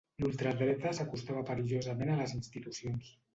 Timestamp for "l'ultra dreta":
0.21-0.93